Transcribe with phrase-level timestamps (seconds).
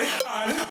[0.00, 0.67] on, on.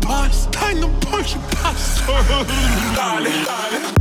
[0.00, 0.46] boss.
[0.46, 2.00] Time to punch your boss.
[2.06, 3.93] dale, dale.